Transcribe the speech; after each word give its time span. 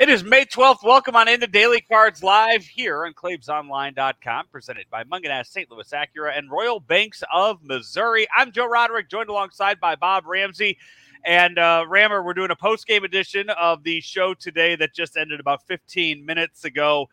May 0.00 0.46
12th. 0.46 0.82
Welcome 0.82 1.14
on 1.14 1.28
into 1.28 1.46
Daily 1.46 1.82
Cards 1.82 2.22
Live 2.22 2.64
here 2.64 3.04
on 3.04 3.12
ClavesOnline.com, 3.12 4.46
presented 4.50 4.86
by 4.90 5.04
Mungenast 5.04 5.48
St. 5.48 5.70
Louis 5.70 5.92
Acura 5.92 6.36
and 6.36 6.50
Royal 6.50 6.80
Banks 6.80 7.22
of 7.32 7.62
Missouri. 7.62 8.26
I'm 8.34 8.50
Joe 8.50 8.66
Roderick, 8.66 9.10
joined 9.10 9.28
alongside 9.28 9.78
by 9.78 9.96
Bob 9.96 10.24
Ramsey. 10.26 10.78
And 11.26 11.58
uh, 11.58 11.84
Rammer, 11.86 12.22
we're 12.22 12.32
doing 12.32 12.50
a 12.50 12.56
post 12.56 12.86
game 12.86 13.04
edition 13.04 13.50
of 13.50 13.84
the 13.84 14.00
show 14.00 14.32
today 14.32 14.74
that 14.76 14.94
just 14.94 15.18
ended 15.18 15.38
about 15.38 15.66
15 15.66 16.24
minutes 16.24 16.64
ago. 16.64 17.08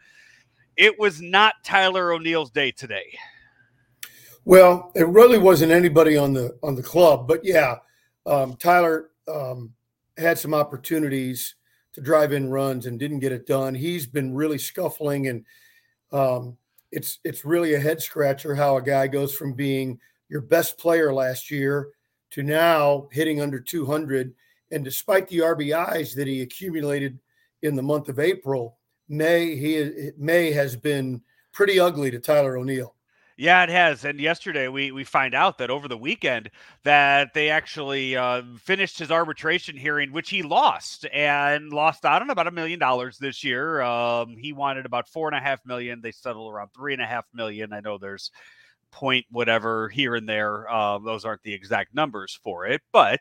It 0.77 0.97
was 0.97 1.21
not 1.21 1.55
Tyler 1.65 2.13
O'Neill's 2.13 2.51
day 2.51 2.71
today. 2.71 3.19
Well, 4.45 4.93
it 4.95 5.07
really 5.07 5.37
wasn't 5.37 5.73
anybody 5.73 6.15
on 6.15 6.33
the 6.33 6.57
on 6.63 6.75
the 6.75 6.83
club, 6.83 7.27
but 7.27 7.43
yeah, 7.43 7.75
um, 8.25 8.55
Tyler 8.55 9.09
um, 9.27 9.73
had 10.17 10.39
some 10.39 10.53
opportunities 10.53 11.56
to 11.97 12.03
drive 12.03 12.31
in 12.31 12.47
runs 12.47 12.85
and 12.85 12.99
didn't 12.99 13.21
get 13.21 13.31
it 13.31 13.47
done. 13.47 13.73
He's 13.73 14.05
been 14.05 14.31
really 14.31 14.59
scuffling, 14.59 15.29
and 15.29 15.43
um, 16.11 16.55
it's 16.91 17.17
it's 17.23 17.43
really 17.43 17.73
a 17.73 17.79
head 17.79 18.03
scratcher 18.03 18.53
how 18.53 18.77
a 18.77 18.83
guy 18.83 19.07
goes 19.07 19.33
from 19.33 19.53
being 19.53 19.99
your 20.29 20.41
best 20.41 20.77
player 20.77 21.11
last 21.11 21.49
year 21.49 21.89
to 22.29 22.43
now 22.43 23.07
hitting 23.11 23.41
under 23.41 23.59
200. 23.59 24.31
And 24.69 24.83
despite 24.83 25.27
the 25.27 25.39
RBIs 25.39 26.13
that 26.13 26.27
he 26.27 26.43
accumulated 26.43 27.17
in 27.63 27.75
the 27.75 27.81
month 27.81 28.09
of 28.09 28.19
April, 28.19 28.77
May 29.09 29.55
he 29.55 30.11
May 30.19 30.51
has 30.51 30.75
been 30.75 31.23
pretty 31.51 31.79
ugly 31.79 32.11
to 32.11 32.19
Tyler 32.19 32.57
O'Neill. 32.57 32.93
Yeah, 33.39 33.61
it 33.63 33.69
has. 33.69 34.03
And 34.03 34.19
yesterday 34.19 34.67
we 34.67 34.91
we 34.91 35.03
find 35.03 35.35
out 35.35 35.59
that 35.59 35.69
over 35.69 35.87
the 35.87 35.97
weekend 35.97 36.49
that 36.83 37.35
they 37.35 37.49
actually 37.51 38.17
uh, 38.17 38.41
finished 38.59 38.97
his 38.97 39.11
arbitration 39.11 39.77
hearing, 39.77 40.11
which 40.11 40.31
he 40.31 40.41
lost 40.41 41.05
and 41.13 41.71
lost 41.71 42.03
out 42.03 42.23
on 42.23 42.31
about 42.31 42.47
a 42.47 42.51
million 42.51 42.79
dollars 42.79 43.19
this 43.19 43.43
year. 43.43 43.81
Um, 43.81 44.35
he 44.37 44.53
wanted 44.53 44.87
about 44.87 45.07
four 45.07 45.27
and 45.27 45.37
a 45.37 45.39
half 45.39 45.63
million. 45.67 46.01
They 46.01 46.11
settled 46.11 46.51
around 46.51 46.69
three 46.75 46.93
and 46.93 47.01
a 47.01 47.05
half 47.05 47.25
million. 47.31 47.73
I 47.73 47.79
know 47.81 47.99
there's 47.99 48.31
point 48.91 49.25
whatever 49.31 49.89
here 49.89 50.15
and 50.15 50.27
there. 50.27 50.69
Uh, 50.71 50.99
those 50.99 51.25
aren't 51.25 51.43
the 51.43 51.53
exact 51.53 51.93
numbers 51.95 52.39
for 52.43 52.65
it, 52.65 52.81
but 52.93 53.19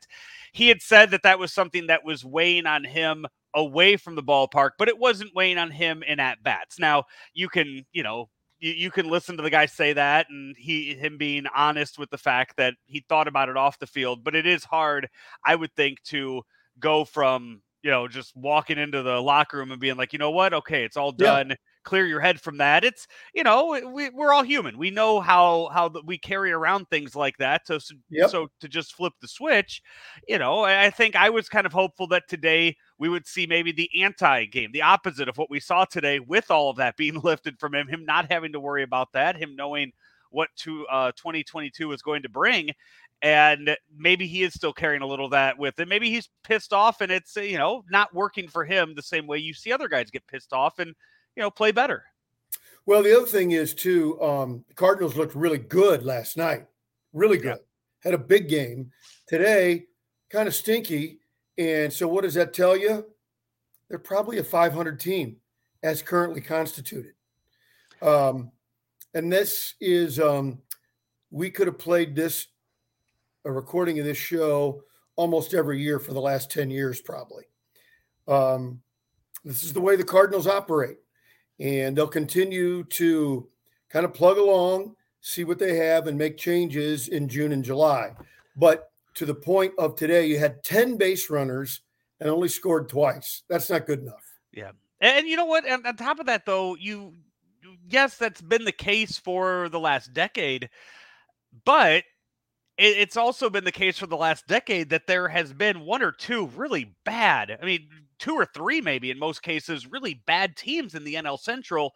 he 0.53 0.69
had 0.69 0.83
said 0.83 1.11
that 1.11 1.23
that 1.25 1.39
was 1.39 1.53
something 1.53 1.89
that 1.89 2.05
was 2.05 2.25
weighing 2.25 2.67
on 2.67 2.85
him 2.85 3.27
away 3.55 3.97
from 3.97 4.15
the 4.15 4.23
ballpark, 4.23 4.71
but 4.79 4.89
it 4.89 4.99
wasn't 4.99 5.35
weighing 5.35 5.59
on 5.59 5.71
him 5.71 6.03
in 6.03 6.21
at 6.21 6.43
bats. 6.43 6.79
Now 6.79 7.05
you 7.35 7.49
can, 7.49 7.85
you 7.93 8.03
know, 8.03 8.29
you, 8.59 8.73
you 8.73 8.91
can 8.91 9.09
listen 9.09 9.37
to 9.37 9.43
the 9.43 9.51
guy 9.51 9.67
say 9.67 9.93
that 9.93 10.27
and 10.31 10.57
he 10.57 10.95
him 10.95 11.19
being 11.19 11.45
honest 11.55 11.99
with 11.99 12.11
the 12.11 12.19
fact 12.19 12.57
that 12.57 12.75
he 12.85 13.05
thought 13.09 13.29
about 13.29 13.49
it 13.49 13.57
off 13.57 13.79
the 13.79 13.87
field 13.87 14.25
but 14.25 14.35
it 14.35 14.47
is 14.47 14.65
hard 14.65 15.09
i 15.45 15.55
would 15.55 15.75
think 15.75 16.03
to 16.03 16.43
go 16.79 17.05
from 17.05 17.61
you 17.83 17.91
know 17.91 18.09
just 18.09 18.37
walking 18.37 18.79
into 18.79 19.03
the 19.03 19.21
locker 19.21 19.59
room 19.59 19.71
and 19.71 19.81
being 19.81 19.97
like 19.97 20.13
you 20.13 20.19
know 20.19 20.31
what? 20.31 20.53
Okay 20.53 20.85
it's 20.85 20.97
all 20.97 21.13
done. 21.13 21.51
yeah 21.51 21.57
clear 21.87 22.05
your 22.05 22.21
head 22.21 22.39
from 22.39 22.59
that. 22.59 22.85
It's 22.85 23.07
you 23.33 23.43
know 23.43 23.81
we, 23.95 24.11
we're 24.11 24.35
all 24.35 24.43
human. 24.43 24.77
We 24.77 24.91
know 24.91 25.21
how 25.21 25.71
how 25.73 25.89
the, 25.89 26.03
we 26.05 26.19
carry 26.19 26.53
around 26.53 26.91
things 26.91 27.17
like 27.17 27.39
that. 27.39 27.67
So 27.67 27.79
so, 27.79 27.95
yep. 28.11 28.29
so 28.29 28.49
to 28.61 28.69
just 28.69 28.95
flip 28.95 29.15
the 29.23 29.29
switch, 29.29 29.81
you 30.29 30.39
know, 30.39 30.65
I 30.65 30.91
think 30.91 31.17
I 31.17 31.31
was 31.31 31.49
kind 31.49 31.67
of 31.67 31.73
hopeful 31.73 32.07
that 32.09 32.25
today 32.29 32.77
we 32.99 33.09
would 33.09 33.27
see 33.27 33.47
maybe 33.47 33.73
the 33.73 33.89
anti 34.03 34.45
game, 34.47 34.71
the 34.73 34.83
opposite 34.83 35.29
of 35.29 35.39
what 35.39 35.51
we 35.51 35.61
saw 35.61 35.87
today, 35.87 36.19
with 36.19 36.51
all 36.51 36.69
of 36.69 36.77
that 36.77 36.99
being 36.99 37.21
lifted 37.25 37.59
from 37.59 37.75
him, 37.75 37.89
him 37.89 38.05
not 38.05 38.31
having 38.31 38.53
to 38.53 38.61
worry 38.61 38.83
about 38.83 39.13
that, 39.13 39.37
him 39.37 39.57
knowing 39.57 39.93
what 40.31 40.49
to 40.57 40.85
uh, 40.89 41.13
2022 41.13 41.93
is 41.93 42.03
going 42.03 42.23
to 42.23 42.29
bring 42.29 42.71
and 43.23 43.77
maybe 43.97 44.27
he 44.27 44.43
is 44.43 44.53
still 44.53 44.73
carrying 44.73 45.03
a 45.03 45.07
little 45.07 45.27
of 45.27 45.31
that 45.31 45.59
with 45.59 45.79
him. 45.79 45.89
Maybe 45.89 46.11
he's 46.11 46.29
pissed 46.45 46.73
off 46.73 47.01
and 47.01 47.11
it's 47.11 47.37
you 47.37 47.59
know 47.59 47.83
not 47.91 48.15
working 48.15 48.49
for 48.49 48.65
him 48.65 48.95
the 48.95 49.03
same 49.03 49.27
way 49.27 49.39
you 49.39 49.55
see 49.55 49.73
other 49.73 49.89
guys 49.89 50.11
get 50.11 50.27
pissed 50.27 50.53
off 50.53 50.79
and 50.79 50.95
you 51.37 51.43
know, 51.43 51.51
play 51.51 51.71
better. 51.71 52.05
Well, 52.87 53.03
the 53.03 53.17
other 53.17 53.27
thing 53.27 53.53
is 53.53 53.75
too, 53.75 54.21
um, 54.23 54.65
the 54.69 54.75
Cardinals 54.75 55.17
looked 55.17 55.35
really 55.35 55.59
good 55.59 56.05
last 56.05 56.37
night. 56.37 56.67
Really 57.13 57.39
good. 57.39 57.59
Yeah. 57.59 58.11
Had 58.11 58.15
a 58.15 58.19
big 58.19 58.49
game. 58.49 58.91
Today, 59.27 59.87
kind 60.31 60.49
of 60.49 60.55
stinky. 60.55 61.19
And 61.59 61.93
so 61.93 62.07
what 62.09 62.23
does 62.23 62.35
that 62.35 62.55
tell 62.55 62.77
you? 62.77 63.07
They're 63.89 63.99
probably 63.99 64.39
a 64.39 64.45
500 64.45 64.99
team 64.99 65.37
as 65.83 66.03
currently 66.03 66.41
constituted. 66.41 67.13
Um, 68.03 68.51
and 69.15 69.33
this 69.33 69.75
is 69.81 70.21
um, 70.21 70.59
we 71.31 71.51
could 71.51 71.67
have 71.67 71.79
played 71.79 72.15
this 72.15 72.49
a 73.45 73.51
recording 73.51 73.99
of 73.99 74.05
this 74.05 74.19
show 74.19 74.83
almost 75.17 75.55
every 75.55 75.81
year 75.81 75.99
for 75.99 76.13
the 76.13 76.21
last 76.21 76.51
10 76.51 76.71
years 76.71 77.01
probably 77.01 77.45
um, 78.29 78.81
this 79.45 79.63
is 79.63 79.73
the 79.73 79.81
way 79.81 79.97
the 79.97 80.05
cardinals 80.05 80.47
operate 80.47 80.99
and 81.59 81.97
they'll 81.97 82.07
continue 82.07 82.85
to 82.85 83.49
kind 83.89 84.05
of 84.05 84.15
plug 84.15 84.39
along, 84.39 84.95
see 85.21 85.45
what 85.45 85.59
they 85.59 85.77
have, 85.77 86.07
and 86.07 86.19
make 86.19 86.37
changes 86.37 87.09
in 87.09 87.29
June 87.29 87.53
and 87.53 87.65
July. 87.65 88.13
But 88.57 88.91
to 89.15 89.27
the 89.27 89.35
point 89.35 89.73
of 89.79 89.97
today, 89.97 90.27
you 90.27 90.39
had 90.39 90.63
10 90.63 90.97
base 90.97 91.31
runners 91.31 91.81
and 92.21 92.31
only 92.31 92.49
scored 92.49 92.89
twice. 92.89 93.43
That's 93.49 93.71
not 93.71 93.87
good 93.87 94.01
enough. 94.01 94.25
Yeah. 94.53 94.73
And 95.01 95.27
you 95.27 95.37
know 95.37 95.45
what? 95.45 95.67
And 95.67 95.87
on 95.87 95.97
top 95.97 96.19
of 96.21 96.27
that, 96.27 96.47
though, 96.47 96.77
you, 96.77 97.13
yes, 97.89 98.17
that's 98.17 98.41
been 98.41 98.65
the 98.65 98.73
case 98.73 99.19
for 99.19 99.69
the 99.69 99.81
last 99.81 100.13
decade, 100.13 100.71
but 101.65 102.05
it's 102.79 103.17
also 103.17 103.49
been 103.49 103.65
the 103.65 103.73
case 103.73 103.99
for 103.99 104.07
the 104.07 104.17
last 104.17 104.47
decade 104.47 104.91
that 104.91 105.07
there 105.07 105.29
has 105.29 105.53
been 105.53 105.81
one 105.81 106.03
or 106.03 106.13
two 106.13 106.47
really 106.49 106.95
bad. 107.05 107.57
I 107.61 107.65
mean, 107.65 107.89
two 108.19 108.35
or 108.35 108.47
three, 108.47 108.81
maybe 108.81 109.11
in 109.11 109.19
most 109.19 109.43
cases, 109.43 109.87
really 109.87 110.23
bad 110.27 110.57
teams 110.57 110.95
in 110.95 111.05
the 111.05 111.17
NL 111.17 111.37
Central. 111.37 111.95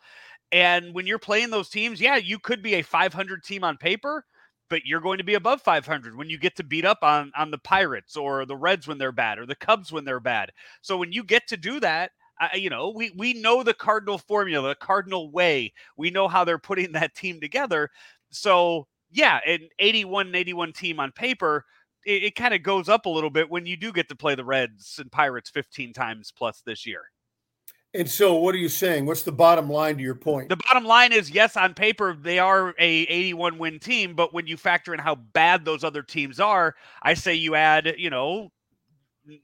And 0.52 0.94
when 0.94 1.06
you're 1.06 1.18
playing 1.18 1.50
those 1.50 1.68
teams, 1.68 2.00
yeah, 2.00 2.16
you 2.16 2.38
could 2.38 2.62
be 2.62 2.74
a 2.74 2.82
500 2.82 3.44
team 3.44 3.62
on 3.64 3.76
paper, 3.76 4.24
but 4.68 4.82
you're 4.84 5.00
going 5.00 5.18
to 5.18 5.24
be 5.24 5.34
above 5.34 5.62
500 5.62 6.16
when 6.16 6.28
you 6.30 6.38
get 6.38 6.56
to 6.56 6.64
beat 6.64 6.84
up 6.84 6.98
on 7.02 7.32
on 7.36 7.50
the 7.50 7.58
Pirates 7.58 8.16
or 8.16 8.44
the 8.46 8.56
Reds 8.56 8.88
when 8.88 8.98
they're 8.98 9.12
bad 9.12 9.38
or 9.38 9.46
the 9.46 9.54
Cubs 9.54 9.92
when 9.92 10.04
they're 10.04 10.20
bad. 10.20 10.50
So 10.82 10.96
when 10.96 11.12
you 11.12 11.22
get 11.24 11.46
to 11.48 11.56
do 11.56 11.80
that, 11.80 12.10
uh, 12.40 12.48
you 12.56 12.70
know, 12.70 12.90
we 12.94 13.10
we 13.16 13.34
know 13.34 13.62
the 13.62 13.74
Cardinal 13.74 14.18
formula, 14.18 14.70
the 14.70 14.74
Cardinal 14.74 15.30
way. 15.30 15.72
We 15.96 16.10
know 16.10 16.28
how 16.28 16.44
they're 16.44 16.58
putting 16.58 16.92
that 16.92 17.14
team 17.14 17.40
together. 17.40 17.90
So 18.30 18.86
yeah, 19.12 19.40
an 19.46 19.68
81 19.78 20.28
and 20.28 20.36
81 20.36 20.72
team 20.72 21.00
on 21.00 21.12
paper 21.12 21.64
it, 22.04 22.24
it 22.24 22.34
kind 22.34 22.54
of 22.54 22.62
goes 22.62 22.88
up 22.88 23.06
a 23.06 23.10
little 23.10 23.30
bit 23.30 23.50
when 23.50 23.66
you 23.66 23.76
do 23.76 23.92
get 23.92 24.08
to 24.08 24.16
play 24.16 24.34
the 24.34 24.44
Reds 24.44 24.98
and 24.98 25.10
Pirates 25.10 25.50
15 25.50 25.92
times 25.92 26.32
plus 26.36 26.62
this 26.64 26.86
year. 26.86 27.02
And 27.92 28.08
so, 28.08 28.36
what 28.36 28.54
are 28.54 28.58
you 28.58 28.68
saying? 28.68 29.06
What's 29.06 29.24
the 29.24 29.32
bottom 29.32 29.68
line 29.68 29.96
to 29.96 30.02
your 30.02 30.14
point? 30.14 30.48
The 30.48 30.58
bottom 30.68 30.84
line 30.84 31.12
is 31.12 31.28
yes, 31.28 31.56
on 31.56 31.74
paper 31.74 32.14
they 32.14 32.38
are 32.38 32.70
a 32.78 33.02
81 33.02 33.58
win 33.58 33.80
team, 33.80 34.14
but 34.14 34.32
when 34.32 34.46
you 34.46 34.56
factor 34.56 34.94
in 34.94 35.00
how 35.00 35.16
bad 35.16 35.64
those 35.64 35.82
other 35.82 36.02
teams 36.02 36.38
are, 36.38 36.76
I 37.02 37.14
say 37.14 37.34
you 37.34 37.56
add, 37.56 37.94
you 37.98 38.08
know, 38.08 38.52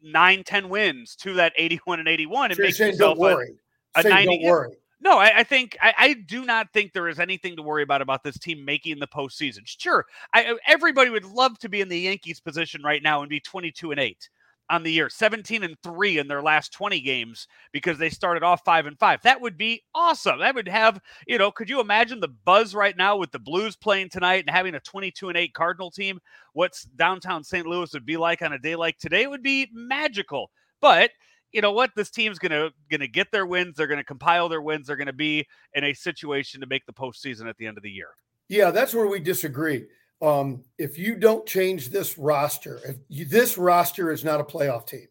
nine, 0.01 0.45
10 0.45 0.69
wins 0.69 1.17
to 1.17 1.35
that 1.35 1.55
81 1.57 1.99
and 1.99 2.09
81 2.09 2.51
and 2.53 2.57
so 2.57 2.63
make 2.63 2.79
yourself 2.79 2.99
don't 2.99 3.19
worry. 3.19 3.55
a, 3.97 4.01
a 4.01 4.09
90. 4.09 4.27
Don't 4.27 4.49
worry. 4.49 4.77
No, 5.01 5.19
I, 5.19 5.39
I 5.39 5.45
think 5.45 5.77
I, 5.81 5.95
I, 5.97 6.13
do 6.15 6.45
not 6.45 6.73
think 6.73 6.93
there 6.93 7.09
is 7.09 7.21
anything 7.21 7.57
to 7.57 7.63
worry 7.63 7.83
about 7.83 8.01
about 8.01 8.25
this 8.25 8.39
team 8.39 8.65
making 8.65 8.99
the 8.99 9.07
postseason. 9.07 9.61
Sure, 9.65 10.07
I, 10.33 10.57
everybody 10.67 11.11
would 11.11 11.25
love 11.25 11.59
to 11.61 11.69
be 11.69 11.81
in 11.81 11.89
the 11.89 12.01
Yankees' 12.01 12.41
position 12.41 12.83
right 12.83 13.03
now 13.03 13.21
and 13.21 13.29
be 13.29 13.41
twenty-two 13.41 13.91
and 13.91 14.01
eight 14.01 14.31
on 14.71 14.83
the 14.83 14.91
year, 14.91 15.11
seventeen 15.11 15.63
and 15.65 15.77
three 15.83 16.19
in 16.19 16.29
their 16.29 16.43
last 16.43 16.73
twenty 16.73 17.01
games 17.01 17.47
because 17.73 17.99
they 17.99 18.09
started 18.09 18.43
off 18.43 18.65
five 18.65 18.87
and 18.87 18.99
five. 18.99 19.21
That 19.23 19.41
would 19.43 19.59
be 19.59 19.83
awesome. 19.95 20.39
That 20.41 20.55
would 20.55 20.69
have 20.69 20.99
you 21.27 21.37
know. 21.37 21.51
Could 21.51 21.69
you 21.69 21.81
imagine 21.81 22.21
the 22.21 22.29
buzz 22.29 22.75
right 22.75 22.97
now 22.97 23.17
with 23.17 23.33
the 23.33 23.39
Blues 23.39 23.77
playing 23.77 24.09
tonight 24.09 24.45
and 24.47 24.51
having 24.51 24.75
a 24.75 24.81
twenty-two 24.81 25.29
and 25.29 25.37
eight 25.37 25.53
Cardinal 25.53 25.91
team? 25.91 26.19
What's 26.55 26.85
downtown 26.85 27.45
St. 27.45 27.67
Louis 27.67 27.93
would 27.93 28.07
be 28.07 28.17
like 28.17 28.41
on 28.41 28.55
a 28.55 28.59
day 28.59 28.77
like 28.77 28.99
today? 28.99 29.25
It 29.25 29.31
would 29.31 29.43
be 29.43 29.69
magical. 29.75 30.51
But 30.81 31.11
you 31.57 31.63
know 31.63 31.73
what? 31.73 31.91
This 31.97 32.11
team's 32.11 32.39
gonna 32.39 32.69
gonna 32.91 33.09
get 33.09 33.33
their 33.33 33.47
wins. 33.47 33.79
They're 33.79 33.87
gonna 33.87 34.05
compile 34.05 34.51
their 34.51 34.61
wins. 34.61 34.87
They're 34.87 34.97
gonna 34.97 35.15
be 35.15 35.47
in 35.73 35.85
a 35.85 35.95
situation 35.95 36.61
to 36.61 36.67
make 36.67 36.85
the 36.85 36.93
postseason 36.93 37.49
at 37.49 37.57
the 37.57 37.67
end 37.67 37.79
of 37.79 37.83
the 37.83 37.91
year. 37.91 38.11
Yeah, 38.49 38.71
that's 38.71 38.93
where 38.93 39.07
we 39.07 39.21
disagree. 39.21 39.87
Um, 40.21 40.65
if 40.77 40.99
you 40.99 41.17
don't 41.17 41.47
change 41.47 41.89
this 41.89 42.19
roster, 42.19 42.79
if 42.85 42.97
you, 43.09 43.25
this 43.25 43.57
roster 43.57 44.13
is 44.13 44.23
not 44.23 44.39
a 44.39 44.45
playoff 44.45 44.87
team, 44.87 45.07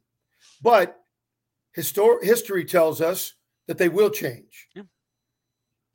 but 0.61 0.99
histor- 1.75 2.23
history 2.23 2.63
tells 2.63 3.01
us 3.01 3.33
that 3.65 3.79
they 3.79 3.89
will 3.89 4.11
change. 4.11 4.67
Yeah. 4.75 4.83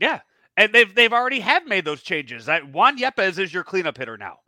yeah. 0.01 0.21
And 0.57 0.73
they've 0.73 0.93
they've 0.93 1.13
already 1.13 1.41
have 1.41 1.65
made 1.65 1.85
those 1.85 2.03
changes. 2.03 2.49
Juan 2.73 2.99
Yepez 2.99 3.39
is 3.39 3.55
your 3.55 3.63
cleanup 3.63 3.97
hitter 3.97 4.19
now. 4.19 4.39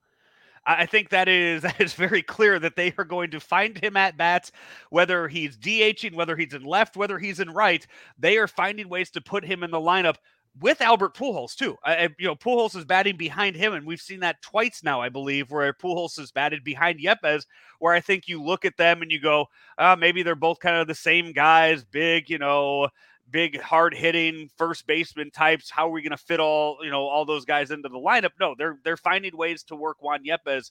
I 0.64 0.86
think 0.86 1.10
that 1.10 1.28
is 1.28 1.62
that 1.62 1.80
is 1.80 1.94
very 1.94 2.22
clear 2.22 2.58
that 2.58 2.76
they 2.76 2.94
are 2.98 3.04
going 3.04 3.30
to 3.32 3.40
find 3.40 3.76
him 3.78 3.96
at 3.96 4.16
bats, 4.16 4.52
whether 4.90 5.28
he's 5.28 5.56
DHing, 5.56 6.14
whether 6.14 6.36
he's 6.36 6.54
in 6.54 6.64
left, 6.64 6.96
whether 6.96 7.18
he's 7.18 7.40
in 7.40 7.50
right. 7.50 7.86
They 8.18 8.38
are 8.38 8.48
finding 8.48 8.88
ways 8.88 9.10
to 9.12 9.20
put 9.20 9.44
him 9.44 9.62
in 9.62 9.70
the 9.70 9.80
lineup 9.80 10.16
with 10.60 10.82
Albert 10.82 11.14
Pujols 11.14 11.54
too. 11.54 11.76
I, 11.82 12.08
you 12.18 12.26
know, 12.26 12.36
Pujols 12.36 12.76
is 12.76 12.84
batting 12.84 13.16
behind 13.16 13.56
him, 13.56 13.72
and 13.72 13.86
we've 13.86 14.00
seen 14.00 14.20
that 14.20 14.42
twice 14.42 14.82
now, 14.84 15.00
I 15.00 15.08
believe, 15.08 15.50
where 15.50 15.72
Pujols 15.72 16.18
is 16.18 16.30
batted 16.30 16.62
behind 16.62 17.00
Yepez. 17.00 17.46
Where 17.78 17.94
I 17.94 18.00
think 18.00 18.28
you 18.28 18.42
look 18.42 18.64
at 18.64 18.76
them 18.76 19.02
and 19.02 19.10
you 19.10 19.20
go, 19.20 19.46
uh, 19.78 19.96
maybe 19.98 20.22
they're 20.22 20.34
both 20.34 20.60
kind 20.60 20.76
of 20.76 20.86
the 20.86 20.94
same 20.94 21.32
guys, 21.32 21.84
big, 21.84 22.28
you 22.30 22.38
know, 22.38 22.88
big 23.32 23.60
hard 23.60 23.94
hitting 23.94 24.48
first 24.56 24.86
baseman 24.86 25.30
types. 25.30 25.70
How 25.70 25.88
are 25.88 25.92
we 25.92 26.02
going 26.02 26.16
to 26.16 26.16
fit 26.16 26.38
all 26.38 26.78
you 26.82 26.90
know 26.90 27.02
all 27.02 27.24
those 27.24 27.44
guys 27.44 27.70
into 27.70 27.88
the 27.88 27.98
lineup? 27.98 28.30
No, 28.38 28.54
they're 28.56 28.78
they're 28.84 28.96
finding 28.96 29.36
ways 29.36 29.64
to 29.64 29.76
work 29.76 29.96
Juan 30.00 30.24
Yepez 30.24 30.70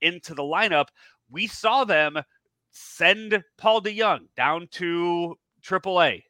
into 0.00 0.34
the 0.34 0.42
lineup. 0.42 0.88
We 1.30 1.46
saw 1.46 1.84
them 1.84 2.18
send 2.70 3.42
Paul 3.58 3.82
DeJong 3.82 4.28
down 4.36 4.68
to 4.72 5.36
AAA 5.62 6.22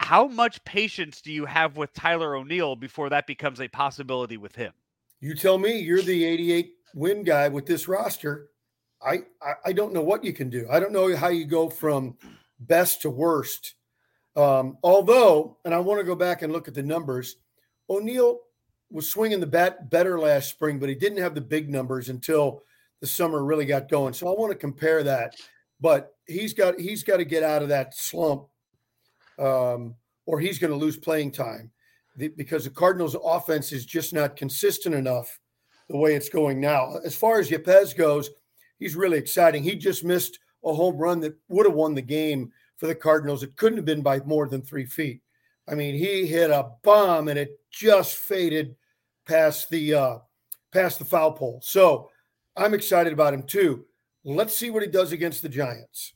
how 0.00 0.28
much 0.28 0.62
patience 0.64 1.20
do 1.20 1.32
you 1.32 1.46
have 1.46 1.76
with 1.76 1.92
Tyler 1.92 2.36
O'Neill 2.36 2.76
before 2.76 3.08
that 3.10 3.26
becomes 3.26 3.60
a 3.60 3.68
possibility 3.68 4.36
with 4.36 4.54
him? 4.54 4.72
You 5.20 5.34
tell 5.34 5.58
me. 5.58 5.78
You're 5.78 6.02
the 6.02 6.24
88 6.24 6.72
win 6.94 7.24
guy 7.24 7.48
with 7.48 7.66
this 7.66 7.88
roster. 7.88 8.50
I, 9.02 9.22
I, 9.42 9.52
I 9.66 9.72
don't 9.72 9.92
know 9.92 10.02
what 10.02 10.24
you 10.24 10.32
can 10.32 10.50
do. 10.50 10.66
I 10.70 10.80
don't 10.80 10.92
know 10.92 11.14
how 11.16 11.28
you 11.28 11.44
go 11.44 11.68
from 11.68 12.16
best 12.60 13.02
to 13.02 13.10
worst. 13.10 13.74
Um, 14.36 14.76
although, 14.82 15.56
and 15.64 15.74
I 15.74 15.78
want 15.78 16.00
to 16.00 16.04
go 16.04 16.14
back 16.14 16.42
and 16.42 16.52
look 16.52 16.68
at 16.68 16.74
the 16.74 16.82
numbers. 16.82 17.36
O'Neill 17.88 18.40
was 18.90 19.10
swinging 19.10 19.40
the 19.40 19.46
bat 19.46 19.90
better 19.90 20.18
last 20.18 20.50
spring, 20.50 20.78
but 20.78 20.88
he 20.88 20.94
didn't 20.94 21.22
have 21.22 21.34
the 21.34 21.40
big 21.40 21.70
numbers 21.70 22.08
until 22.08 22.62
the 23.00 23.06
summer 23.06 23.44
really 23.44 23.64
got 23.64 23.88
going. 23.88 24.12
So 24.12 24.28
I 24.28 24.38
want 24.38 24.52
to 24.52 24.58
compare 24.58 25.02
that. 25.04 25.34
But 25.80 26.14
he's 26.26 26.54
got 26.54 26.80
he's 26.80 27.02
got 27.02 27.18
to 27.18 27.24
get 27.24 27.42
out 27.42 27.62
of 27.62 27.68
that 27.68 27.94
slump 27.94 28.46
um, 29.38 29.94
or 30.24 30.40
he's 30.40 30.58
going 30.58 30.72
to 30.72 30.78
lose 30.78 30.96
playing 30.96 31.32
time 31.32 31.70
the, 32.16 32.28
because 32.28 32.64
the 32.64 32.70
Cardinals' 32.70 33.16
offense 33.22 33.72
is 33.72 33.84
just 33.84 34.12
not 34.12 34.36
consistent 34.36 34.94
enough 34.94 35.38
the 35.88 35.96
way 35.96 36.14
it's 36.14 36.28
going 36.28 36.60
now. 36.60 36.96
As 37.04 37.14
far 37.14 37.38
as 37.38 37.50
Yepez 37.50 37.96
goes, 37.96 38.30
he's 38.78 38.96
really 38.96 39.18
exciting. 39.18 39.62
He 39.62 39.76
just 39.76 40.04
missed 40.04 40.38
a 40.64 40.72
home 40.72 40.96
run 40.96 41.20
that 41.20 41.36
would 41.48 41.66
have 41.66 41.74
won 41.74 41.94
the 41.94 42.02
game 42.02 42.50
for 42.78 42.86
the 42.86 42.94
Cardinals. 42.94 43.42
It 43.42 43.56
couldn't 43.56 43.78
have 43.78 43.84
been 43.84 44.02
by 44.02 44.20
more 44.20 44.48
than 44.48 44.62
three 44.62 44.86
feet. 44.86 45.20
I 45.68 45.74
mean, 45.74 45.94
he 45.94 46.26
hit 46.26 46.50
a 46.50 46.70
bomb 46.82 47.28
and 47.28 47.38
it 47.38 47.58
just 47.70 48.16
faded 48.16 48.76
past 49.26 49.68
the 49.70 49.94
uh, 49.94 50.18
past 50.72 50.98
the 50.98 51.04
foul 51.04 51.32
pole. 51.32 51.60
So 51.62 52.10
I'm 52.56 52.74
excited 52.74 53.12
about 53.12 53.34
him 53.34 53.42
too. 53.42 53.84
Let's 54.24 54.56
see 54.56 54.70
what 54.70 54.82
he 54.82 54.88
does 54.88 55.12
against 55.12 55.42
the 55.42 55.48
Giants. 55.48 56.14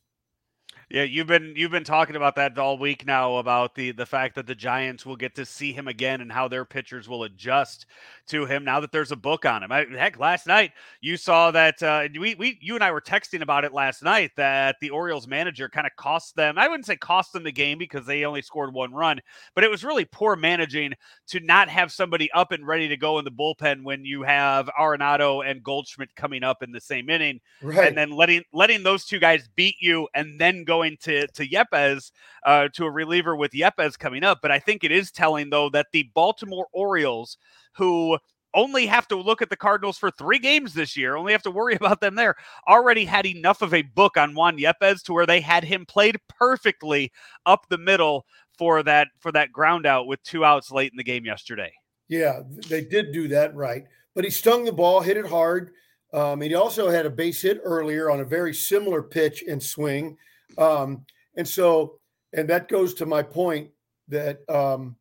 Yeah, 0.91 1.05
you've 1.05 1.29
been 1.29 1.55
you've 1.55 1.71
been 1.71 1.85
talking 1.85 2.17
about 2.17 2.35
that 2.35 2.59
all 2.59 2.77
week 2.77 3.07
now 3.07 3.37
about 3.37 3.77
the 3.77 3.93
the 3.93 4.05
fact 4.07 4.35
that 4.35 4.49
the 4.49 4.57
Giants 4.57 5.07
will 5.07 5.15
get 5.15 5.37
to 5.37 5.47
see 5.47 5.73
him 5.73 5.87
again 5.87 6.21
and 6.21 6.33
how 6.33 6.49
their 6.49 6.65
pitchers 6.65 7.09
will 7.09 7.23
adjust 7.23 7.87
to 8.27 8.45
him 8.45 8.65
now 8.65 8.81
that 8.81 8.91
there's 8.91 9.13
a 9.13 9.17
book 9.17 9.45
on 9.45 9.63
him. 9.63 9.71
I, 9.71 9.87
heck, 9.89 10.19
last 10.19 10.49
night 10.49 10.73
you 11.01 11.17
saw 11.17 11.53
that 11.53 11.81
uh, 11.81 12.09
we 12.19 12.35
we 12.35 12.59
you 12.61 12.75
and 12.75 12.83
I 12.83 12.91
were 12.91 13.01
texting 13.01 13.41
about 13.41 13.65
it 13.65 13.73
last 13.73 14.03
night 14.03 14.33
that 14.37 14.79
the 14.81 14.91
Orioles 14.91 15.29
manager 15.29 15.69
kind 15.69 15.87
of 15.87 15.95
cost 15.95 16.35
them. 16.35 16.59
I 16.59 16.67
wouldn't 16.67 16.87
say 16.87 16.97
cost 16.97 17.33
them 17.33 17.45
the 17.45 17.53
game 17.53 17.79
because 17.79 18.05
they 18.05 18.25
only 18.25 18.43
scored 18.43 18.75
one 18.75 18.93
run, 18.93 19.21
but 19.55 19.63
it 19.63 19.71
was 19.71 19.85
really 19.85 20.07
poor 20.07 20.35
managing 20.35 20.95
to 21.29 21.39
not 21.39 21.69
have 21.69 21.93
somebody 21.93 22.33
up 22.33 22.51
and 22.51 22.67
ready 22.67 22.89
to 22.89 22.97
go 22.97 23.21
in 23.21 23.25
the 23.25 23.31
bullpen 23.31 23.85
when 23.85 24.05
you 24.05 24.23
have 24.23 24.69
Arenado 24.77 25.49
and 25.49 25.63
Goldschmidt 25.63 26.17
coming 26.17 26.43
up 26.43 26.65
in 26.65 26.73
the 26.73 26.81
same 26.81 27.09
inning, 27.09 27.41
right. 27.63 27.87
and 27.87 27.97
then 27.97 28.11
letting 28.11 28.43
letting 28.53 28.83
those 28.83 29.05
two 29.05 29.21
guys 29.21 29.49
beat 29.55 29.77
you 29.79 30.09
and 30.17 30.41
then 30.41 30.65
go 30.65 30.80
going 30.81 30.97
to 31.03 31.27
to 31.29 31.47
Yepez 31.47 32.11
uh, 32.45 32.69
to 32.75 32.85
a 32.85 32.91
reliever 32.91 33.37
with 33.37 33.53
Yepez 33.53 33.99
coming 33.99 34.25
up. 34.25 34.39
But 34.43 34.51
I 34.51 34.59
think 34.59 34.85
it 34.85 34.93
is 34.93 35.11
telling 35.11 35.51
though 35.51 35.69
that 35.71 35.89
the 35.93 36.11
Baltimore 36.15 36.69
Orioles, 36.73 37.37
who 37.75 38.19
only 38.55 38.87
have 38.87 39.07
to 39.09 39.17
look 39.17 39.43
at 39.43 39.51
the 39.51 39.57
Cardinals 39.57 39.99
for 39.99 40.11
three 40.11 40.39
games 40.39 40.75
this 40.75 40.97
year, 40.97 41.17
only 41.17 41.33
have 41.33 41.43
to 41.43 41.51
worry 41.51 41.75
about 41.81 42.01
them 42.01 42.15
there, 42.15 42.35
already 42.69 43.05
had 43.05 43.27
enough 43.27 43.63
of 43.63 43.75
a 43.75 43.83
book 43.83 44.17
on 44.17 44.35
Juan 44.35 44.59
Yepez 44.59 45.03
to 45.05 45.13
where 45.13 45.27
they 45.27 45.41
had 45.41 45.65
him 45.65 45.87
played 45.87 46.19
perfectly 46.29 47.13
up 47.47 47.67
the 47.69 47.79
middle 47.79 48.25
for 48.59 48.83
that 48.83 49.09
for 49.21 49.33
that 49.33 49.53
ground 49.53 49.87
out 49.87 50.07
with 50.07 50.23
two 50.23 50.45
outs 50.45 50.71
late 50.71 50.93
in 50.93 50.97
the 50.97 51.05
game 51.05 51.25
yesterday. 51.25 51.73
Yeah, 52.09 52.41
they 52.69 52.85
did 52.85 53.13
do 53.13 53.29
that 53.29 53.55
right. 53.55 53.85
But 54.15 54.25
he 54.25 54.31
stung 54.31 54.65
the 54.65 54.73
ball, 54.73 55.01
hit 55.01 55.17
it 55.17 55.27
hard. 55.27 55.71
Um, 56.13 56.41
he 56.41 56.53
also 56.57 56.91
had 56.91 57.07
a 57.07 57.11
base 57.11 57.43
hit 57.43 57.61
earlier 57.63 58.11
on 58.11 58.19
a 58.19 58.25
very 58.25 58.53
similar 58.53 59.01
pitch 59.01 59.45
and 59.49 59.63
swing. 59.63 60.17
Um, 60.59 61.05
and 61.37 61.47
so, 61.47 61.99
and 62.33 62.49
that 62.49 62.69
goes 62.69 62.95
to 62.95 63.07
my 63.07 63.23
point 63.23 63.71
that 64.09 64.41
um, 64.49 64.97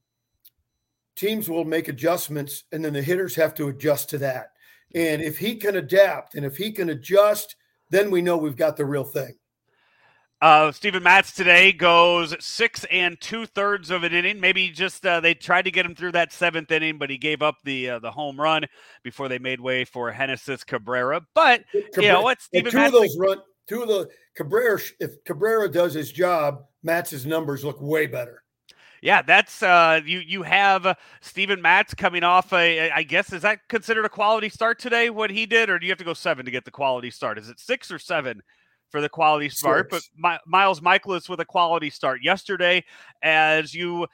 teams 1.15 1.49
will 1.49 1.65
make 1.65 1.87
adjustments 1.87 2.63
and 2.71 2.83
then 2.83 2.93
the 2.93 3.01
hitters 3.01 3.35
have 3.35 3.53
to 3.55 3.67
adjust 3.67 4.09
to 4.11 4.17
that. 4.19 4.51
And 4.95 5.21
if 5.21 5.37
he 5.37 5.55
can 5.55 5.75
adapt 5.75 6.35
and 6.35 6.45
if 6.45 6.57
he 6.57 6.71
can 6.71 6.89
adjust, 6.89 7.55
then 7.89 8.09
we 8.11 8.21
know 8.21 8.37
we've 8.37 8.55
got 8.55 8.77
the 8.77 8.85
real 8.85 9.03
thing. 9.03 9.35
Uh, 10.41 10.71
Steven 10.71 11.03
Matz 11.03 11.33
today 11.33 11.73
goes 11.73 12.33
six 12.39 12.85
and 12.89 13.19
two 13.19 13.45
thirds 13.45 13.91
of 13.91 14.03
an 14.03 14.13
inning. 14.13 14.39
Maybe 14.39 14.69
just 14.69 15.05
uh, 15.05 15.19
they 15.19 15.33
tried 15.33 15.63
to 15.63 15.71
get 15.71 15.85
him 15.85 15.95
through 15.95 16.13
that 16.13 16.31
seventh 16.31 16.71
inning, 16.71 16.97
but 16.97 17.09
he 17.09 17.17
gave 17.17 17.41
up 17.41 17.57
the 17.65 17.89
uh, 17.89 17.99
the 17.99 18.09
home 18.09 18.39
run 18.39 18.63
before 19.03 19.27
they 19.27 19.37
made 19.37 19.59
way 19.59 19.83
for 19.83 20.09
Genesis 20.13 20.63
Cabrera. 20.63 21.21
But 21.35 21.65
Cabrera, 21.73 21.89
you 21.97 22.07
know 22.13 22.21
what, 22.21 22.41
Steven 22.41 22.71
two 22.71 22.77
Matz, 22.77 22.93
those 22.93 23.17
run 23.19 23.39
two 23.69 23.83
of 23.83 23.87
the 23.87 24.09
Cabrera, 24.35 24.79
if 24.99 25.23
Cabrera 25.23 25.71
does 25.71 25.93
his 25.93 26.11
job, 26.11 26.65
Matt's 26.83 27.25
numbers 27.25 27.63
look 27.63 27.79
way 27.79 28.07
better. 28.07 28.43
Yeah, 29.01 29.21
that's 29.21 29.63
uh, 29.63 30.01
you. 30.05 30.19
You 30.19 30.43
have 30.43 30.97
Steven 31.21 31.61
Matz 31.61 31.93
coming 31.93 32.23
off 32.23 32.51
a. 32.51 32.91
I 32.91 33.03
guess 33.03 33.31
is 33.31 33.43
that 33.43 33.59
considered 33.69 34.03
a 34.03 34.09
quality 34.09 34.49
start 34.49 34.77
today? 34.77 35.09
What 35.09 35.29
he 35.29 35.45
did, 35.45 35.69
or 35.69 35.79
do 35.79 35.85
you 35.85 35.91
have 35.91 35.99
to 35.99 36.03
go 36.03 36.13
seven 36.13 36.43
to 36.43 36.51
get 36.51 36.65
the 36.65 36.71
quality 36.71 37.09
start? 37.09 37.37
Is 37.37 37.47
it 37.47 37.61
six 37.61 37.91
or 37.91 37.99
seven 37.99 38.41
for 38.89 38.99
the 38.99 39.07
quality 39.07 39.47
start? 39.47 39.89
Six. 39.89 40.09
But 40.13 40.19
My, 40.19 40.39
Miles 40.45 40.81
Mikolas 40.81 41.29
with 41.29 41.39
a 41.39 41.45
quality 41.45 41.89
start 41.89 42.21
yesterday. 42.23 42.83
As 43.23 43.73
you, 43.73 44.05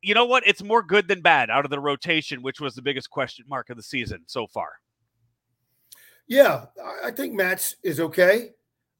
you 0.00 0.14
know 0.14 0.26
what? 0.26 0.46
It's 0.46 0.62
more 0.62 0.84
good 0.84 1.08
than 1.08 1.22
bad 1.22 1.50
out 1.50 1.64
of 1.64 1.72
the 1.72 1.80
rotation, 1.80 2.40
which 2.40 2.60
was 2.60 2.76
the 2.76 2.82
biggest 2.82 3.10
question 3.10 3.46
mark 3.48 3.68
of 3.68 3.76
the 3.76 3.82
season 3.82 4.22
so 4.26 4.46
far. 4.46 4.70
Yeah, 6.28 6.66
I 7.02 7.10
think 7.10 7.34
Matz 7.34 7.74
is 7.82 7.98
okay. 7.98 8.50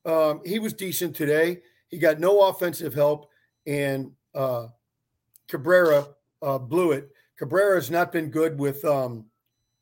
Um, 0.05 0.41
he 0.45 0.59
was 0.59 0.73
decent 0.73 1.15
today. 1.15 1.59
He 1.89 1.99
got 1.99 2.21
no 2.21 2.49
offensive 2.49 2.95
help, 2.95 3.31
and 3.67 4.13
uh, 4.35 4.69
Cabrera 5.49 6.09
uh, 6.43 6.59
blew 6.59 6.93
it. 6.93 7.11
Cabrera 7.39 7.75
has 7.77 7.91
not 7.91 8.13
been 8.13 8.31
good 8.31 8.59
with 8.59 8.85
um, 8.85 9.27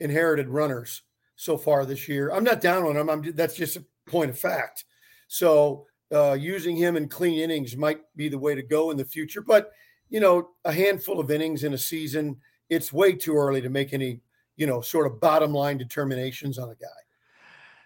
inherited 0.00 0.48
runners 0.48 1.02
so 1.36 1.56
far 1.56 1.84
this 1.84 2.08
year. 2.08 2.30
I'm 2.30 2.44
not 2.44 2.60
down 2.60 2.84
on 2.84 2.96
him. 2.96 3.10
I'm, 3.10 3.32
that's 3.34 3.56
just 3.56 3.76
a 3.76 3.84
point 4.06 4.30
of 4.30 4.38
fact. 4.38 4.84
So 5.28 5.86
uh, 6.12 6.32
using 6.32 6.76
him 6.76 6.96
in 6.96 7.08
clean 7.08 7.38
innings 7.38 7.76
might 7.76 8.00
be 8.16 8.28
the 8.28 8.38
way 8.38 8.54
to 8.54 8.62
go 8.62 8.90
in 8.90 8.96
the 8.96 9.04
future. 9.04 9.42
But 9.42 9.70
you 10.08 10.20
know, 10.20 10.50
a 10.64 10.72
handful 10.72 11.20
of 11.20 11.30
innings 11.30 11.64
in 11.64 11.74
a 11.74 11.78
season, 11.78 12.36
it's 12.70 12.92
way 12.92 13.12
too 13.12 13.36
early 13.36 13.60
to 13.60 13.68
make 13.68 13.92
any 13.92 14.20
you 14.56 14.66
know 14.66 14.80
sort 14.80 15.06
of 15.06 15.20
bottom 15.20 15.52
line 15.52 15.78
determinations 15.78 16.58
on 16.58 16.70
a 16.70 16.74
guy. 16.74 16.86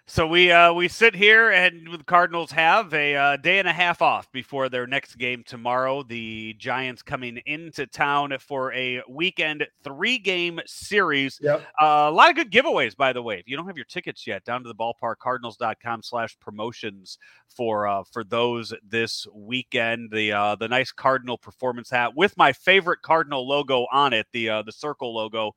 So 0.05 0.27
we 0.27 0.51
uh, 0.51 0.73
we 0.73 0.89
sit 0.89 1.15
here 1.15 1.51
and 1.51 1.87
the 1.89 2.03
Cardinals 2.03 2.51
have 2.51 2.93
a 2.93 3.15
uh, 3.15 3.37
day 3.37 3.59
and 3.59 3.69
a 3.69 3.73
half 3.73 4.01
off 4.01 4.29
before 4.33 4.67
their 4.67 4.85
next 4.85 5.15
game 5.15 5.43
tomorrow. 5.45 6.03
The 6.03 6.55
Giants 6.59 7.01
coming 7.01 7.39
into 7.45 7.87
town 7.87 8.35
for 8.41 8.73
a 8.73 9.01
weekend 9.07 9.65
three 9.81 10.17
game 10.17 10.59
series. 10.65 11.39
Yep. 11.41 11.61
Uh, 11.81 12.07
a 12.09 12.11
lot 12.11 12.29
of 12.29 12.35
good 12.35 12.51
giveaways, 12.51 12.97
by 12.97 13.13
the 13.13 13.21
way. 13.21 13.39
If 13.39 13.47
you 13.47 13.55
don't 13.55 13.65
have 13.65 13.77
your 13.77 13.85
tickets 13.85 14.27
yet, 14.27 14.43
down 14.43 14.61
to 14.63 14.67
the 14.67 14.75
ballpark 14.75 15.19
cardinals.com 15.19 16.03
slash 16.03 16.37
promotions 16.37 17.17
for 17.47 17.87
uh, 17.87 18.03
for 18.11 18.25
those 18.25 18.73
this 18.85 19.25
weekend. 19.33 20.11
The 20.11 20.33
uh, 20.33 20.55
the 20.55 20.67
nice 20.67 20.91
Cardinal 20.91 21.37
performance 21.37 21.89
hat 21.89 22.13
with 22.13 22.35
my 22.35 22.51
favorite 22.51 23.01
Cardinal 23.03 23.47
logo 23.47 23.87
on 23.89 24.11
it, 24.11 24.27
the 24.33 24.49
uh, 24.49 24.63
the 24.63 24.73
circle 24.73 25.15
logo 25.15 25.55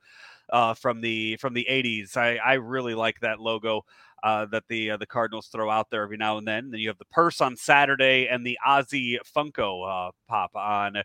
uh, 0.50 0.74
from 0.74 1.00
the 1.00 1.36
from 1.36 1.54
the 1.54 1.66
80s. 1.68 2.16
I, 2.16 2.36
I 2.36 2.54
really 2.54 2.94
like 2.94 3.20
that 3.20 3.40
logo 3.40 3.84
uh, 4.26 4.44
that 4.46 4.64
the 4.68 4.90
uh, 4.90 4.96
the 4.96 5.06
Cardinals 5.06 5.46
throw 5.46 5.70
out 5.70 5.88
there 5.88 6.02
every 6.02 6.16
now 6.16 6.36
and 6.36 6.46
then. 6.46 6.70
Then 6.70 6.80
you 6.80 6.88
have 6.88 6.98
the 6.98 7.04
purse 7.06 7.40
on 7.40 7.56
Saturday 7.56 8.26
and 8.26 8.44
the 8.44 8.58
Ozzy 8.66 9.18
Funko 9.36 10.08
uh, 10.08 10.10
pop 10.28 10.50
on 10.56 10.96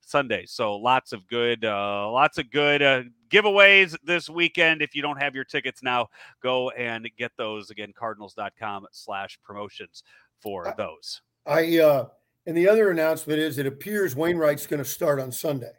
Sunday. 0.00 0.44
So 0.46 0.76
lots 0.76 1.12
of 1.12 1.26
good, 1.26 1.66
uh, 1.66 2.10
lots 2.10 2.38
of 2.38 2.50
good 2.50 2.80
uh, 2.80 3.02
giveaways 3.28 3.94
this 4.02 4.30
weekend. 4.30 4.80
If 4.80 4.94
you 4.94 5.02
don't 5.02 5.20
have 5.20 5.34
your 5.34 5.44
tickets 5.44 5.82
now, 5.82 6.08
go 6.42 6.70
and 6.70 7.06
get 7.18 7.32
those 7.36 7.68
again. 7.68 7.92
Cardinals.com 7.94 8.86
slash 8.92 9.38
promotions 9.44 10.02
for 10.40 10.74
those. 10.78 11.20
I 11.46 11.80
uh, 11.80 12.06
and 12.46 12.56
the 12.56 12.66
other 12.66 12.90
announcement 12.90 13.40
is 13.40 13.58
it 13.58 13.66
appears 13.66 14.16
Wainwright's 14.16 14.66
going 14.66 14.82
to 14.82 14.88
start 14.88 15.20
on 15.20 15.32
Sunday. 15.32 15.72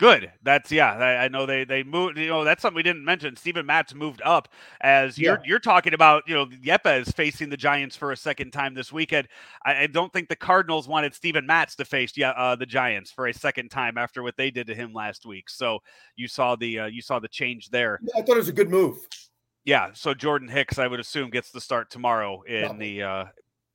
Good. 0.00 0.32
That's 0.42 0.72
yeah. 0.72 0.94
I, 0.94 1.24
I, 1.24 1.28
know 1.28 1.44
they 1.44 1.64
they 1.64 1.82
moved. 1.82 2.16
You 2.16 2.28
know 2.28 2.42
that's 2.42 2.62
something 2.62 2.74
we 2.74 2.82
didn't 2.82 3.04
mention. 3.04 3.36
Steven 3.36 3.66
Matz 3.66 3.94
moved 3.94 4.22
up 4.24 4.48
as 4.80 5.18
you're 5.18 5.34
yeah. 5.34 5.42
you're 5.44 5.58
talking 5.58 5.92
about. 5.92 6.22
You 6.26 6.36
know 6.36 6.46
Yepez 6.46 7.14
facing 7.14 7.50
the 7.50 7.56
Giants 7.58 7.96
for 7.96 8.10
a 8.10 8.16
second 8.16 8.50
time 8.50 8.72
this 8.72 8.90
weekend. 8.90 9.28
I, 9.66 9.82
I 9.82 9.86
don't 9.88 10.10
think 10.10 10.30
the 10.30 10.36
Cardinals 10.36 10.88
wanted 10.88 11.14
Steven 11.14 11.44
Matz 11.44 11.76
to 11.76 11.84
face 11.84 12.16
yeah 12.16 12.30
uh, 12.30 12.56
the 12.56 12.64
Giants 12.64 13.12
for 13.12 13.26
a 13.26 13.34
second 13.34 13.68
time 13.68 13.98
after 13.98 14.22
what 14.22 14.38
they 14.38 14.50
did 14.50 14.68
to 14.68 14.74
him 14.74 14.94
last 14.94 15.26
week. 15.26 15.50
So 15.50 15.80
you 16.16 16.28
saw 16.28 16.56
the 16.56 16.78
uh, 16.78 16.86
you 16.86 17.02
saw 17.02 17.18
the 17.18 17.28
change 17.28 17.68
there. 17.68 18.00
I 18.16 18.22
thought 18.22 18.36
it 18.36 18.38
was 18.38 18.48
a 18.48 18.54
good 18.54 18.70
move. 18.70 19.06
Yeah. 19.66 19.90
So 19.92 20.14
Jordan 20.14 20.48
Hicks, 20.48 20.78
I 20.78 20.86
would 20.86 21.00
assume, 21.00 21.28
gets 21.28 21.50
the 21.50 21.60
start 21.60 21.90
tomorrow 21.90 22.40
in 22.42 22.64
Probably. 22.64 22.96
the 22.96 23.02
uh, 23.02 23.24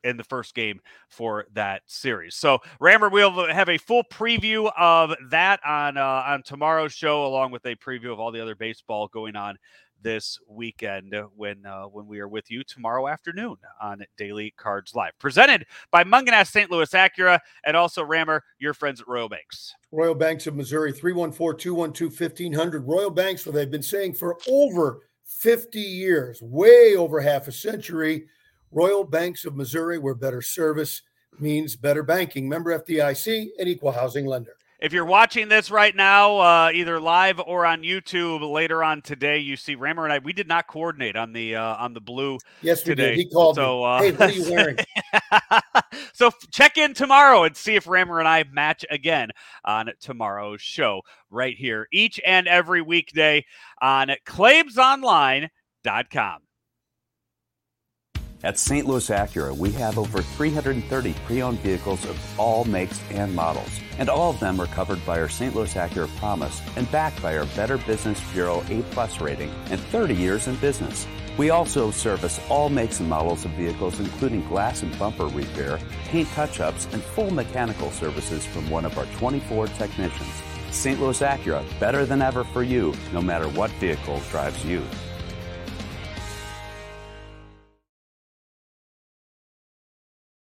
in 0.06 0.16
the 0.18 0.24
first 0.24 0.56
game 0.56 0.80
for 1.10 1.46
that 1.54 1.82
series. 1.88 2.36
So 2.36 2.60
Rammer, 2.80 3.10
we'll 3.10 3.48
have 3.48 3.70
a 3.70 3.78
full 3.78 4.04
preview 4.04 4.72
of 4.78 5.14
that 5.30 5.60
on 5.66 5.98
uh, 5.98 6.24
on 6.28 6.44
tomorrow's 6.44 6.94
show, 6.94 7.26
along 7.26 7.52
with 7.52 7.66
a 7.66 7.76
preview 7.76 8.14
of 8.14 8.20
all 8.20 8.32
the 8.32 8.42
other 8.42 8.56
baseball 8.56 9.08
going 9.08 9.36
on 9.36 9.58
this 10.02 10.40
weekend 10.48 11.16
when 11.36 11.66
uh, 11.66 11.84
when 11.86 12.06
we 12.06 12.20
are 12.20 12.28
with 12.28 12.52
you 12.52 12.64
tomorrow 12.64 13.08
afternoon 13.08 13.56
on 13.82 14.06
Daily 14.18 14.54
Cards 14.56 14.94
Live, 14.94 15.18
presented 15.20 15.66
by 15.92 16.04
Mungenast 16.04 16.52
St. 16.52 16.70
Louis 16.70 16.92
Acura 16.92 17.40
and 17.66 17.76
also 17.76 18.04
Rammer, 18.04 18.44
your 18.60 18.76
friends 18.76 19.02
at 19.02 19.08
Royal 19.08 19.28
Banks. 19.28 19.74
Royal 19.92 20.14
Banks 20.14 20.46
of 20.46 20.56
Missouri, 20.56 20.94
314-212-1500. 20.94 22.84
Royal 22.86 23.10
Banks, 23.10 23.46
what 23.46 23.56
they've 23.56 23.72
been 23.72 23.82
saying 23.82 24.14
for 24.14 24.38
over 24.48 25.02
50 25.24 25.80
years, 25.80 26.40
way 26.42 26.96
over 26.96 27.20
half 27.20 27.48
a 27.48 27.52
century. 27.52 28.28
Royal 28.72 29.04
Banks 29.04 29.46
of 29.46 29.56
Missouri, 29.56 29.98
where 29.98 30.16
better 30.16 30.42
service 30.42 31.02
means 31.40 31.76
better 31.76 32.04
banking. 32.04 32.48
Member 32.48 32.78
FDIC, 32.78 33.50
an 33.58 33.68
equal 33.68 33.92
housing 33.92 34.26
lender. 34.26 34.56
If 34.78 34.92
you're 34.92 35.06
watching 35.06 35.48
this 35.48 35.72
right 35.72 35.96
now, 35.96 36.38
uh, 36.38 36.70
either 36.74 37.00
live 37.00 37.40
or 37.40 37.66
on 37.66 37.82
YouTube 37.82 38.42
later 38.52 38.84
on 38.84 39.02
today, 39.02 39.38
you 39.38 39.56
see 39.56 39.76
Rammer 39.76 40.04
and 40.04 40.12
I. 40.12 40.20
We 40.20 40.34
did 40.34 40.50
not 40.50 40.68
coordinate 40.68 41.16
on 41.16 41.32
the 41.32 41.56
uh, 41.56 41.78
on 41.78 41.94
the 41.94 42.02
blue. 42.02 42.40
Yes, 42.62 42.84
today. 42.84 43.12
did. 43.12 43.20
He 43.20 43.30
called 43.30 43.56
so, 43.56 43.80
me. 43.80 43.86
Uh, 43.86 44.00
hey, 44.00 44.12
what 44.12 44.30
are 44.30 44.34
you 44.34 44.52
wearing? 44.52 44.76
so 46.14 46.30
check 46.52 46.78
in 46.78 46.94
tomorrow 46.94 47.46
and 47.46 47.56
see 47.56 47.76
if 47.76 47.88
Rammer 47.88 48.20
and 48.20 48.28
I 48.28 48.44
match 48.52 48.84
again 48.90 49.30
on 49.64 49.92
tomorrow's 50.02 50.62
show 50.62 51.04
right 51.30 51.56
here 51.56 51.88
each 51.94 52.20
and 52.26 52.46
every 52.48 52.82
weekday 52.82 53.46
on 53.82 54.12
ClaimsOnline.com. 54.28 56.45
At 58.46 58.60
St. 58.60 58.86
Louis 58.86 59.10
Acura, 59.10 59.58
we 59.58 59.72
have 59.72 59.98
over 59.98 60.22
330 60.22 61.14
pre-owned 61.26 61.60
vehicles 61.62 62.06
of 62.06 62.40
all 62.40 62.64
makes 62.64 63.02
and 63.10 63.34
models, 63.34 63.80
and 63.98 64.08
all 64.08 64.30
of 64.30 64.40
them 64.40 64.62
are 64.62 64.68
covered 64.68 65.04
by 65.04 65.20
our 65.20 65.28
St. 65.28 65.56
Louis 65.56 65.74
Acura 65.74 66.08
Promise 66.18 66.62
and 66.76 66.90
backed 66.92 67.20
by 67.24 67.36
our 67.36 67.48
Better 67.56 67.80
Business 67.80 68.22
Bureau 68.34 68.64
A-plus 68.70 69.20
rating 69.20 69.50
and 69.72 69.80
30 69.82 70.14
years 70.14 70.46
in 70.46 70.58
business. 70.58 71.08
We 71.40 71.50
also 71.50 71.90
service 71.90 72.40
all 72.48 72.70
makes 72.70 73.00
and 73.00 73.10
models 73.10 73.46
of 73.46 73.52
vehicles, 73.54 74.00
including 74.00 74.48
glass 74.48 74.84
and 74.84 74.96
bumper 75.00 75.26
repair, 75.26 75.80
paint 76.10 76.30
touch-ups, 76.30 76.88
and 76.94 77.02
full 77.02 77.32
mechanical 77.32 77.90
services 77.90 78.46
from 78.46 78.70
one 78.70 78.86
of 78.86 78.96
our 79.00 79.08
24 79.18 79.70
technicians. 79.70 80.44
St. 80.70 81.02
Louis 81.02 81.20
Acura, 81.20 81.66
better 81.80 82.06
than 82.06 82.22
ever 82.22 82.44
for 82.44 82.62
you, 82.62 82.94
no 83.12 83.24
matter 83.24 83.50
what 83.50 83.72
vehicle 83.72 84.22
drives 84.30 84.64
you. 84.64 84.84